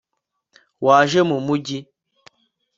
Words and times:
waje 0.85 1.19
mu 1.29 1.37
mujyi 1.45 1.79